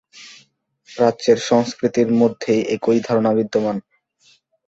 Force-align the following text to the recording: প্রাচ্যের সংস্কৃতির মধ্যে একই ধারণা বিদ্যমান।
প্রাচ্যের 0.89 1.37
সংস্কৃতির 1.49 2.09
মধ্যে 2.21 2.53
একই 2.75 2.99
ধারণা 3.07 3.31
বিদ্যমান। 3.37 3.77